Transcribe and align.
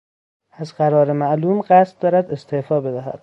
از 0.51 0.73
قرار 0.73 1.11
معلوم 1.11 1.61
قصد 1.69 1.99
دارد 1.99 2.31
استعفا 2.31 2.81
بدهد. 2.81 3.19